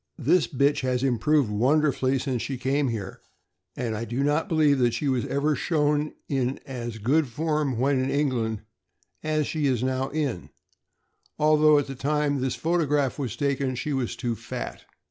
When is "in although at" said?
10.09-11.85